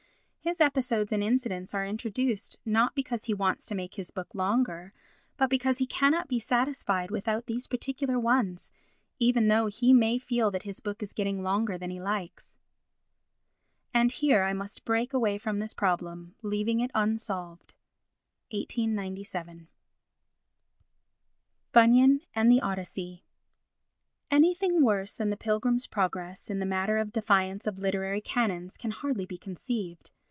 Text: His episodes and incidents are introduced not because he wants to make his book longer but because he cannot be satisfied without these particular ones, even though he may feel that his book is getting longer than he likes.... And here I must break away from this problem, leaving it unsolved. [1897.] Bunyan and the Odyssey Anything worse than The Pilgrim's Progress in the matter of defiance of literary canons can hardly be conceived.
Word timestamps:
His 0.43 0.59
episodes 0.59 1.13
and 1.13 1.21
incidents 1.23 1.71
are 1.75 1.85
introduced 1.85 2.57
not 2.65 2.95
because 2.95 3.25
he 3.25 3.33
wants 3.33 3.67
to 3.67 3.75
make 3.75 3.93
his 3.93 4.09
book 4.09 4.33
longer 4.33 4.91
but 5.37 5.51
because 5.51 5.77
he 5.77 5.85
cannot 5.85 6.27
be 6.27 6.39
satisfied 6.39 7.11
without 7.11 7.45
these 7.45 7.67
particular 7.67 8.19
ones, 8.19 8.71
even 9.19 9.49
though 9.49 9.67
he 9.67 9.93
may 9.93 10.17
feel 10.17 10.49
that 10.49 10.63
his 10.63 10.79
book 10.79 11.03
is 11.03 11.13
getting 11.13 11.43
longer 11.43 11.77
than 11.77 11.91
he 11.91 12.01
likes.... 12.01 12.57
And 13.93 14.11
here 14.11 14.41
I 14.43 14.51
must 14.51 14.83
break 14.83 15.13
away 15.13 15.37
from 15.37 15.59
this 15.59 15.75
problem, 15.75 16.33
leaving 16.41 16.79
it 16.79 16.89
unsolved. 16.95 17.75
[1897.] 18.49 19.67
Bunyan 21.71 22.21
and 22.33 22.51
the 22.51 22.61
Odyssey 22.61 23.23
Anything 24.31 24.81
worse 24.83 25.15
than 25.17 25.29
The 25.29 25.37
Pilgrim's 25.37 25.85
Progress 25.85 26.49
in 26.49 26.57
the 26.57 26.65
matter 26.65 26.97
of 26.97 27.13
defiance 27.13 27.67
of 27.67 27.77
literary 27.77 28.21
canons 28.21 28.75
can 28.75 28.89
hardly 28.89 29.27
be 29.27 29.37
conceived. 29.37 30.09